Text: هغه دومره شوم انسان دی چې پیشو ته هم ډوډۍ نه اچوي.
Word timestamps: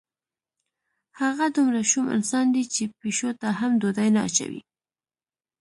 هغه 1.21 1.45
دومره 1.55 1.81
شوم 1.91 2.05
انسان 2.17 2.45
دی 2.53 2.63
چې 2.73 2.83
پیشو 3.01 3.29
ته 3.41 3.47
هم 3.59 3.71
ډوډۍ 3.81 4.09
نه 4.15 4.21
اچوي. 4.27 4.61